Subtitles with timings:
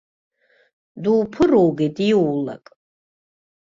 [1.01, 2.65] Дуԥыругеит иуулак.